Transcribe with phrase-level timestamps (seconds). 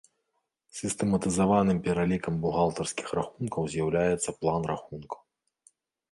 [0.77, 5.21] Сістэматызаваным пералікам бухгалтарскіх рахункаў з'яўляецца план рахункаў.